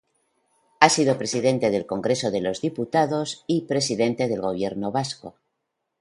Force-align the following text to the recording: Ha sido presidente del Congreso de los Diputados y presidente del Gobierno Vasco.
Ha 0.79 0.89
sido 0.89 1.19
presidente 1.19 1.69
del 1.69 1.85
Congreso 1.85 2.31
de 2.31 2.41
los 2.41 2.59
Diputados 2.59 3.43
y 3.45 3.65
presidente 3.67 4.27
del 4.27 4.41
Gobierno 4.41 4.91
Vasco. 4.91 5.35